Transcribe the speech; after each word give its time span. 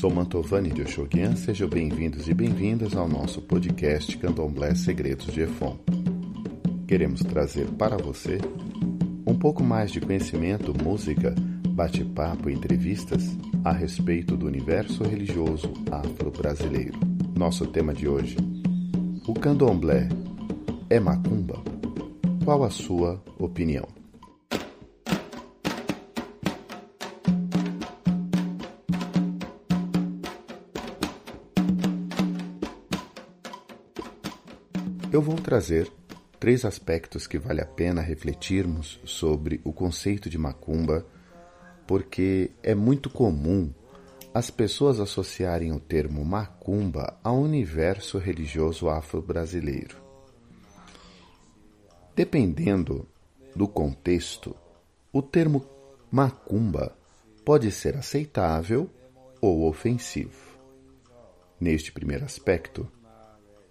Sou 0.00 0.10
Mantovani 0.10 0.70
de 0.70 0.80
Oxoguian, 0.80 1.36
sejam 1.36 1.68
bem-vindos 1.68 2.26
e 2.26 2.32
bem-vindas 2.32 2.96
ao 2.96 3.06
nosso 3.06 3.42
podcast 3.42 4.16
Candomblé 4.16 4.74
Segredos 4.74 5.26
de 5.26 5.42
Efon. 5.42 5.76
Queremos 6.88 7.20
trazer 7.20 7.66
para 7.72 7.98
você 7.98 8.38
um 9.26 9.38
pouco 9.38 9.62
mais 9.62 9.90
de 9.90 10.00
conhecimento, 10.00 10.72
música, 10.82 11.34
bate-papo 11.68 12.48
e 12.48 12.54
entrevistas 12.54 13.36
a 13.62 13.72
respeito 13.72 14.38
do 14.38 14.46
universo 14.46 15.04
religioso 15.04 15.70
afro-brasileiro. 15.90 16.98
Nosso 17.36 17.66
tema 17.66 17.92
de 17.92 18.08
hoje: 18.08 18.38
o 19.28 19.34
candomblé 19.34 20.08
é 20.88 20.98
macumba? 20.98 21.62
Qual 22.42 22.64
a 22.64 22.70
sua 22.70 23.22
opinião? 23.38 23.99
Eu 35.12 35.20
vou 35.20 35.34
trazer 35.34 35.90
três 36.38 36.64
aspectos 36.64 37.26
que 37.26 37.36
vale 37.36 37.60
a 37.60 37.66
pena 37.66 38.00
refletirmos 38.00 39.00
sobre 39.04 39.60
o 39.64 39.72
conceito 39.72 40.30
de 40.30 40.38
macumba, 40.38 41.04
porque 41.84 42.52
é 42.62 42.76
muito 42.76 43.10
comum 43.10 43.74
as 44.32 44.50
pessoas 44.50 45.00
associarem 45.00 45.72
o 45.72 45.80
termo 45.80 46.24
macumba 46.24 47.18
ao 47.24 47.40
universo 47.40 48.18
religioso 48.18 48.88
afro-brasileiro. 48.88 49.96
Dependendo 52.14 53.04
do 53.56 53.66
contexto, 53.66 54.54
o 55.12 55.20
termo 55.20 55.66
macumba 56.08 56.96
pode 57.44 57.72
ser 57.72 57.96
aceitável 57.96 58.88
ou 59.40 59.68
ofensivo. 59.68 60.56
Neste 61.58 61.90
primeiro 61.90 62.24
aspecto, 62.24 62.88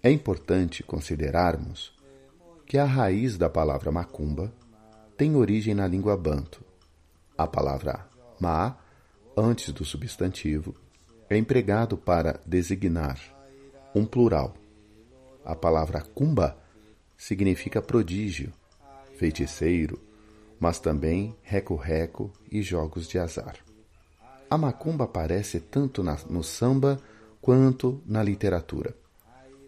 é 0.02 0.10
importante 0.10 0.82
considerarmos 0.82 1.92
que 2.66 2.78
a 2.78 2.84
raiz 2.84 3.36
da 3.36 3.50
palavra 3.50 3.92
macumba 3.92 4.52
tem 5.16 5.36
origem 5.36 5.74
na 5.74 5.86
língua 5.86 6.16
banto. 6.16 6.64
A 7.36 7.46
palavra 7.46 8.08
ma, 8.40 8.78
antes 9.36 9.72
do 9.74 9.84
substantivo, 9.84 10.74
é 11.28 11.36
empregado 11.36 11.96
para 11.98 12.40
designar 12.46 13.20
um 13.94 14.06
plural. 14.06 14.54
A 15.44 15.54
palavra 15.54 16.00
cumba 16.00 16.56
significa 17.16 17.82
prodígio, 17.82 18.52
feiticeiro, 19.18 20.00
mas 20.58 20.78
também 20.78 21.36
reco-reco 21.42 22.32
e 22.50 22.62
jogos 22.62 23.06
de 23.06 23.18
azar. 23.18 23.56
A 24.48 24.56
macumba 24.56 25.04
aparece 25.04 25.60
tanto 25.60 26.02
na, 26.02 26.16
no 26.28 26.42
samba 26.42 26.98
quanto 27.40 28.02
na 28.06 28.22
literatura. 28.22 28.94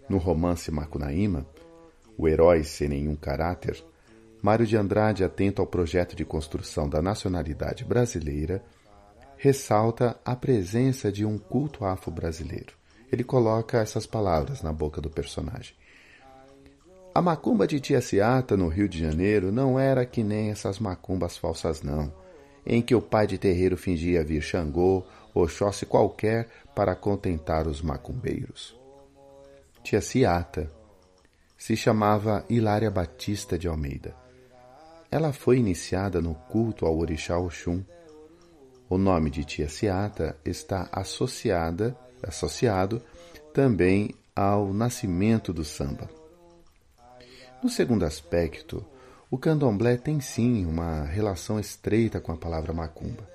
No 0.09 0.19
romance 0.19 0.71
Macunaíma, 0.71 1.47
o 2.17 2.29
herói 2.29 2.65
sem 2.65 2.89
nenhum 2.89 3.17
caráter, 3.17 3.83
Mário 4.43 4.67
de 4.67 4.77
Andrade, 4.77 5.23
atento 5.23 5.63
ao 5.63 5.69
projeto 5.69 6.17
de 6.17 6.25
construção 6.25 6.89
da 6.89 7.01
nacionalidade 7.01 7.85
brasileira, 7.85 8.61
ressalta 9.37 10.19
a 10.25 10.35
presença 10.35 11.13
de 11.13 11.25
um 11.25 11.39
culto 11.39 11.85
afro-brasileiro. 11.85 12.75
Ele 13.11 13.23
coloca 13.23 13.79
essas 13.79 14.05
palavras 14.05 14.61
na 14.61 14.73
boca 14.73 15.01
do 15.01 15.09
personagem. 15.09 15.75
A 17.15 17.23
macumba 17.23 17.67
de 17.67 17.79
Tia 17.79 18.01
Ciata, 18.01 18.57
no 18.57 18.69
Rio 18.69 18.89
de 18.89 18.99
Janeiro, 18.99 19.53
não 19.53 19.79
era 19.79 20.05
que 20.05 20.25
nem 20.25 20.51
essas 20.51 20.79
macumbas 20.79 21.37
falsas, 21.37 21.83
não, 21.83 22.13
em 22.67 22.83
que 22.83 22.95
o 22.95 23.03
pai 23.03 23.27
de 23.27 23.39
terreiro 23.39 23.77
fingia 23.77 24.25
vir 24.25 24.43
Xangô, 24.43 25.05
ou 25.35 25.45
Oxóssi 25.45 25.87
qualquer 25.87 26.49
para 26.75 26.95
contentar 26.97 27.69
os 27.69 27.81
macumbeiros. 27.81 28.82
Tia 29.83 30.01
Ciata. 30.01 30.71
Se 31.59 31.77
chamava 31.77 32.45
Hilária 32.49 32.89
Batista 32.89 33.59
de 33.59 33.67
Almeida. 33.67 34.15
Ela 35.11 35.33
foi 35.33 35.59
iniciada 35.59 36.21
no 36.21 36.35
culto 36.35 36.87
ao 36.87 36.97
orixá 36.97 37.37
Oxum. 37.37 37.83
O 38.89 38.97
nome 38.97 39.29
de 39.29 39.45
Tia 39.45 39.69
Ciata 39.69 40.39
está 40.45 40.89
associada, 40.93 41.99
associado 42.23 43.03
também 43.53 44.15
ao 44.37 44.73
nascimento 44.73 45.53
do 45.53 45.65
samba. 45.65 46.09
No 47.61 47.69
segundo 47.69 48.05
aspecto, 48.05 48.85
o 49.29 49.37
candomblé 49.37 49.97
tem 49.97 50.21
sim 50.21 50.65
uma 50.65 51.03
relação 51.05 51.59
estreita 51.59 52.21
com 52.21 52.31
a 52.31 52.37
palavra 52.37 52.73
macumba. 52.73 53.29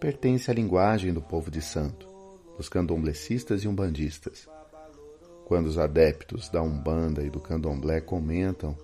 Pertence 0.00 0.50
à 0.50 0.54
linguagem 0.54 1.12
do 1.12 1.22
povo 1.22 1.52
de 1.52 1.62
santo, 1.62 2.08
dos 2.56 2.68
candomblecistas 2.68 3.62
e 3.62 3.68
umbandistas. 3.68 4.48
Quando 5.46 5.66
os 5.66 5.78
adeptos 5.78 6.48
da 6.48 6.62
Umbanda 6.62 7.22
e 7.22 7.28
do 7.28 7.38
Candomblé 7.38 8.00
comentam 8.00 8.76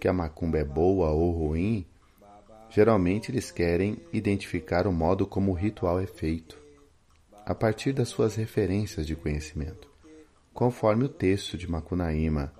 que 0.00 0.08
a 0.08 0.12
macumba 0.12 0.58
é 0.58 0.64
boa 0.64 1.10
ou 1.10 1.30
ruim, 1.32 1.86
geralmente 2.70 3.30
eles 3.30 3.50
querem 3.50 3.98
identificar 4.12 4.86
o 4.86 4.92
modo 4.92 5.26
como 5.26 5.52
o 5.52 5.54
ritual 5.54 6.00
é 6.00 6.06
feito, 6.06 6.58
a 7.44 7.54
partir 7.54 7.92
das 7.92 8.08
suas 8.08 8.36
referências 8.36 9.06
de 9.06 9.14
conhecimento, 9.14 9.88
conforme 10.54 11.04
o 11.04 11.08
texto 11.08 11.58
de 11.58 11.70
Macunaíma, 11.70 12.52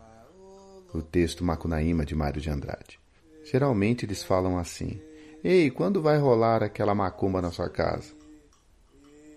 o 0.92 1.00
texto 1.00 1.44
Macunaíma 1.44 2.04
de 2.04 2.14
Mário 2.14 2.40
de 2.40 2.50
Andrade. 2.50 2.98
Geralmente 3.44 4.04
eles 4.04 4.22
falam 4.22 4.58
assim: 4.58 5.00
Ei, 5.42 5.70
quando 5.70 6.02
vai 6.02 6.18
rolar 6.18 6.62
aquela 6.62 6.94
macumba 6.94 7.40
na 7.40 7.50
sua 7.50 7.68
casa? 7.68 8.12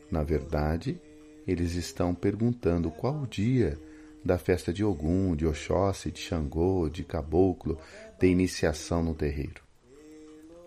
Na 0.10 0.24
verdade, 0.24 1.00
eles 1.48 1.76
estão 1.76 2.14
perguntando 2.14 2.92
qual 2.92 3.26
dia 3.26 3.78
da 4.24 4.38
festa 4.38 4.72
de 4.72 4.84
Ogum, 4.84 5.36
de 5.36 5.46
Oxóssi, 5.46 6.12
de 6.12 6.20
Xangô, 6.20 6.90
de 6.90 7.04
Caboclo, 7.04 7.78
de 8.20 8.28
iniciação 8.28 9.04
no 9.04 9.14
terreiro. 9.14 9.62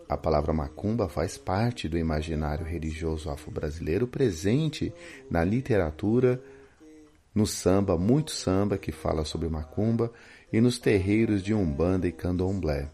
A 0.09 0.17
palavra 0.17 0.53
macumba 0.53 1.09
faz 1.09 1.39
parte 1.39 1.89
do 1.89 1.97
imaginário 1.97 2.65
religioso 2.65 3.31
afro-brasileiro 3.31 4.07
presente 4.07 4.93
na 5.31 5.43
literatura, 5.43 6.43
no 7.35 7.47
samba, 7.47 7.97
muito 7.97 8.31
samba 8.31 8.77
que 8.77 8.93
fala 8.93 9.25
sobre 9.25 9.49
macumba, 9.49 10.13
e 10.53 10.61
nos 10.61 10.79
terreiros 10.79 11.43
de 11.43 11.55
Umbanda 11.55 12.07
e 12.07 12.13
Candomblé. 12.13 12.89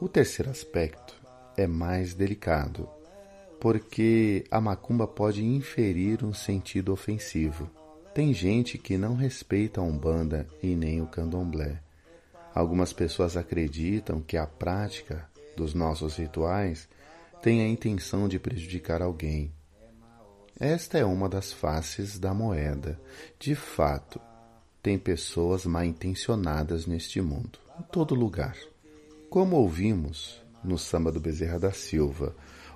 O 0.00 0.08
terceiro 0.08 0.50
aspecto 0.50 1.14
é 1.56 1.66
mais 1.66 2.14
delicado, 2.14 2.88
porque 3.60 4.44
a 4.50 4.60
macumba 4.60 5.06
pode 5.06 5.44
inferir 5.44 6.24
um 6.24 6.32
sentido 6.32 6.92
ofensivo. 6.92 7.68
Tem 8.12 8.34
gente 8.34 8.76
que 8.76 8.98
não 8.98 9.14
respeita 9.14 9.80
a 9.80 9.84
Umbanda 9.84 10.44
e 10.60 10.74
nem 10.74 11.00
o 11.00 11.06
Candomblé. 11.06 11.80
Algumas 12.52 12.92
pessoas 12.92 13.36
acreditam 13.36 14.20
que 14.20 14.36
a 14.36 14.46
prática 14.46 15.28
dos 15.56 15.74
nossos 15.74 16.16
rituais 16.16 16.88
tem 17.40 17.62
a 17.62 17.68
intenção 17.68 18.26
de 18.26 18.36
prejudicar 18.36 19.00
alguém. 19.00 19.52
Esta 20.58 20.98
é 20.98 21.04
uma 21.04 21.28
das 21.28 21.52
faces 21.52 22.18
da 22.18 22.34
moeda. 22.34 23.00
De 23.38 23.54
fato, 23.54 24.20
tem 24.82 24.98
pessoas 24.98 25.64
mal 25.64 25.84
intencionadas 25.84 26.86
neste 26.86 27.20
mundo, 27.20 27.60
em 27.78 27.82
todo 27.84 28.16
lugar. 28.16 28.56
Como 29.30 29.54
ouvimos 29.54 30.42
no 30.64 30.76
samba 30.76 31.12
do 31.12 31.20
Bezerra 31.20 31.60
da 31.60 31.70
Silva, 31.70 32.34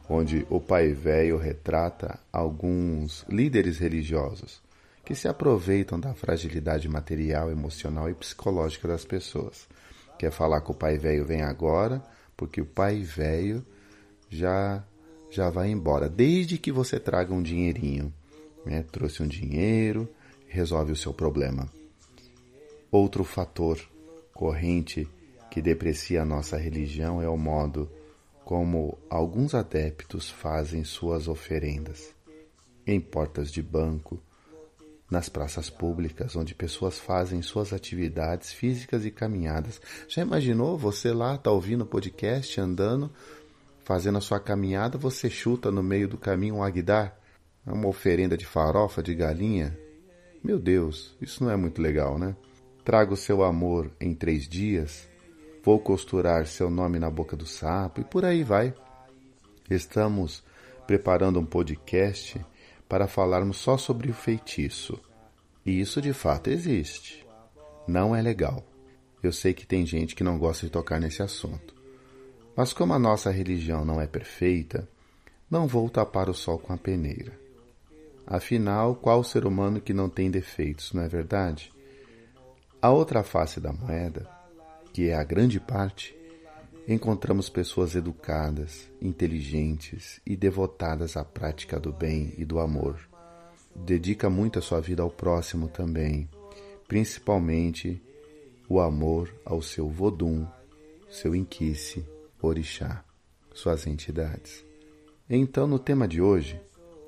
onde 0.08 0.46
o 0.48 0.60
pai 0.60 0.92
velho 0.92 1.36
retrata 1.36 2.20
alguns 2.32 3.24
líderes 3.28 3.78
religiosos 3.78 4.62
que 5.04 5.14
se 5.14 5.28
aproveitam 5.28 6.00
da 6.00 6.14
fragilidade 6.14 6.88
material, 6.88 7.50
emocional 7.50 8.08
e 8.08 8.14
psicológica 8.14 8.88
das 8.88 9.04
pessoas. 9.04 9.68
Quer 10.18 10.30
falar 10.30 10.60
que 10.62 10.70
o 10.70 10.74
pai 10.74 10.96
velho 10.96 11.24
vem 11.24 11.42
agora, 11.42 12.02
porque 12.36 12.60
o 12.60 12.66
pai 12.66 13.02
velho 13.02 13.64
já 14.30 14.84
já 15.30 15.50
vai 15.50 15.68
embora, 15.68 16.08
desde 16.08 16.56
que 16.56 16.70
você 16.70 17.00
traga 17.00 17.34
um 17.34 17.42
dinheirinho, 17.42 18.14
né? 18.64 18.84
Trouxe 18.92 19.20
um 19.20 19.26
dinheiro, 19.26 20.08
resolve 20.46 20.92
o 20.92 20.96
seu 20.96 21.12
problema. 21.12 21.68
Outro 22.88 23.24
fator 23.24 23.80
corrente 24.32 25.08
que 25.50 25.60
deprecia 25.60 26.22
a 26.22 26.24
nossa 26.24 26.56
religião 26.56 27.20
é 27.20 27.28
o 27.28 27.36
modo 27.36 27.90
como 28.44 28.96
alguns 29.10 29.54
adeptos 29.54 30.30
fazem 30.30 30.84
suas 30.84 31.26
oferendas 31.26 32.14
em 32.86 33.00
portas 33.00 33.50
de 33.50 33.62
banco, 33.62 34.20
nas 35.14 35.28
praças 35.28 35.70
públicas, 35.70 36.34
onde 36.34 36.56
pessoas 36.56 36.98
fazem 36.98 37.40
suas 37.40 37.72
atividades 37.72 38.52
físicas 38.52 39.06
e 39.06 39.12
caminhadas. 39.12 39.80
Já 40.08 40.22
imaginou 40.22 40.76
você 40.76 41.12
lá, 41.12 41.38
tá 41.38 41.52
ouvindo 41.52 41.86
podcast, 41.86 42.60
andando, 42.60 43.08
fazendo 43.84 44.18
a 44.18 44.20
sua 44.20 44.40
caminhada, 44.40 44.98
você 44.98 45.30
chuta 45.30 45.70
no 45.70 45.84
meio 45.84 46.08
do 46.08 46.18
caminho 46.18 46.56
um 46.56 46.64
aguidar? 46.64 47.16
É 47.64 47.70
uma 47.70 47.86
oferenda 47.86 48.36
de 48.36 48.44
farofa, 48.44 49.04
de 49.04 49.14
galinha? 49.14 49.78
Meu 50.42 50.58
Deus, 50.58 51.16
isso 51.20 51.44
não 51.44 51.50
é 51.50 51.56
muito 51.56 51.80
legal, 51.80 52.18
né? 52.18 52.34
Traga 52.84 53.14
o 53.14 53.16
seu 53.16 53.44
amor 53.44 53.92
em 54.00 54.14
três 54.14 54.48
dias, 54.48 55.08
vou 55.62 55.78
costurar 55.78 56.44
seu 56.44 56.68
nome 56.68 56.98
na 56.98 57.08
boca 57.08 57.36
do 57.36 57.46
sapo 57.46 58.00
e 58.00 58.04
por 58.04 58.24
aí 58.24 58.42
vai. 58.42 58.74
Estamos 59.70 60.42
preparando 60.88 61.38
um 61.38 61.46
podcast 61.46 62.44
para 62.88 63.06
falarmos 63.06 63.56
só 63.56 63.76
sobre 63.76 64.10
o 64.10 64.14
feitiço. 64.14 65.00
E 65.64 65.80
isso 65.80 66.00
de 66.00 66.12
fato 66.12 66.50
existe. 66.50 67.26
Não 67.86 68.14
é 68.14 68.20
legal. 68.20 68.64
Eu 69.22 69.32
sei 69.32 69.54
que 69.54 69.66
tem 69.66 69.86
gente 69.86 70.14
que 70.14 70.24
não 70.24 70.38
gosta 70.38 70.66
de 70.66 70.72
tocar 70.72 71.00
nesse 71.00 71.22
assunto. 71.22 71.74
Mas 72.56 72.72
como 72.72 72.92
a 72.92 72.98
nossa 72.98 73.30
religião 73.30 73.84
não 73.84 74.00
é 74.00 74.06
perfeita, 74.06 74.88
não 75.50 75.66
vou 75.66 75.88
tapar 75.88 76.28
o 76.28 76.34
sol 76.34 76.58
com 76.58 76.72
a 76.72 76.76
peneira. 76.76 77.38
Afinal, 78.26 78.94
qual 78.94 79.22
ser 79.22 79.46
humano 79.46 79.80
que 79.80 79.92
não 79.92 80.08
tem 80.08 80.30
defeitos, 80.30 80.92
não 80.92 81.02
é 81.02 81.08
verdade? 81.08 81.72
A 82.80 82.90
outra 82.90 83.22
face 83.22 83.60
da 83.60 83.72
moeda, 83.72 84.28
que 84.92 85.08
é 85.08 85.14
a 85.14 85.24
grande 85.24 85.58
parte, 85.58 86.16
encontramos 86.86 87.48
pessoas 87.48 87.94
educadas, 87.94 88.90
inteligentes 89.00 90.20
e 90.26 90.36
devotadas 90.36 91.16
à 91.16 91.24
prática 91.24 91.80
do 91.80 91.92
bem 91.92 92.34
e 92.36 92.44
do 92.44 92.58
amor. 92.58 93.00
Dedica 93.74 94.28
muito 94.28 94.58
a 94.58 94.62
sua 94.62 94.80
vida 94.80 95.02
ao 95.02 95.10
próximo 95.10 95.68
também, 95.68 96.28
principalmente 96.86 98.02
o 98.68 98.80
amor 98.80 99.34
ao 99.44 99.62
seu 99.62 99.88
vodum, 99.88 100.46
seu 101.10 101.34
inquice, 101.34 102.04
orixá, 102.40 103.02
suas 103.54 103.86
entidades. 103.86 104.64
Então, 105.28 105.66
no 105.66 105.78
tema 105.78 106.06
de 106.06 106.20
hoje, 106.20 106.60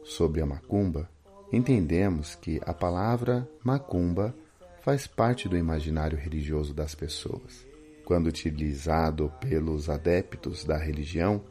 sobre 0.03 0.41
a 0.41 0.47
macumba, 0.47 1.09
entendemos 1.53 2.35
que 2.35 2.61
a 2.65 2.73
palavra 2.73 3.49
macumba 3.63 4.35
faz 4.81 5.07
parte 5.07 5.49
do 5.49 5.57
imaginário 5.57 6.17
religioso 6.17 6.73
das 6.73 6.95
pessoas 6.95 7.67
quando 8.07 8.29
utilizado 8.29 9.31
pelos 9.41 9.91
adeptos 9.91 10.65
da 10.65 10.79
religião, 10.79 11.43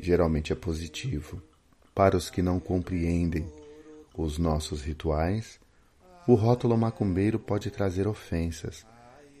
geralmente 0.00 0.52
é 0.52 0.56
positivo. 0.56 1.40
Para 1.94 2.16
os 2.16 2.28
que 2.28 2.42
não 2.42 2.58
compreendem 2.58 3.46
os 4.12 4.36
nossos 4.36 4.82
rituais, 4.82 5.60
o 6.26 6.34
rótulo 6.34 6.76
macumbeiro 6.76 7.38
pode 7.38 7.70
trazer 7.70 8.08
ofensas 8.08 8.84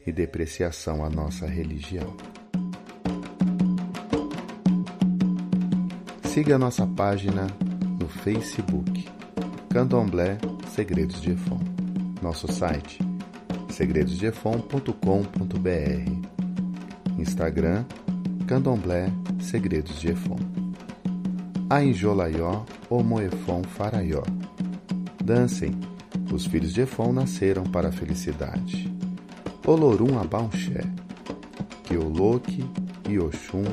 e 0.06 0.12
depreciação 0.12 1.04
à 1.04 1.10
nossa 1.10 1.46
religião. 1.46 2.16
Siga 6.32 6.54
a 6.54 6.58
nossa 6.58 6.86
página 6.86 7.48
no 7.98 8.08
Facebook, 8.08 9.08
Candomblé 9.68 10.38
Segredos 10.72 11.20
de 11.20 11.32
Efon. 11.32 11.58
Nosso 12.22 12.46
site, 12.52 13.00
segredosdeefon.com.br 13.68 16.35
Instagram, 17.36 17.84
Candomblé 18.46 19.12
Segredos 19.38 20.00
de 20.00 20.08
Efon. 20.08 20.38
Ainjolaió, 21.68 22.64
Omoefon 22.88 23.62
Faraió. 23.62 24.22
Dancem, 25.22 25.78
os 26.32 26.46
filhos 26.46 26.72
de 26.72 26.80
Efon 26.80 27.12
nasceram 27.12 27.64
para 27.64 27.88
a 27.90 27.92
felicidade. 27.92 28.90
Olorum 29.66 30.18
Abaunxé. 30.18 30.80
Que 31.84 31.98
Oloque 31.98 32.64
e 33.06 33.18
Oxum 33.18 33.64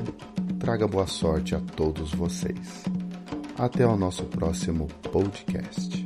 traga 0.59 0.85
boa 0.85 1.07
sorte 1.07 1.55
a 1.55 1.61
todos 1.61 2.13
vocês. 2.13 2.83
Até 3.57 3.87
o 3.87 3.95
nosso 3.95 4.25
próximo 4.25 4.89
podcast. 5.09 6.02